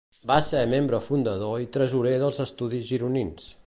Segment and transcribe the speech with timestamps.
[0.29, 3.53] Va ser membre fundador i tresorer dels Estudis Gironins.